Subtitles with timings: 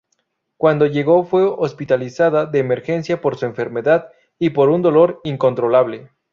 [0.57, 6.09] Cuando llegó, fue hospitalizada de emergencia por su enfermedad y por un dolor incontrolable.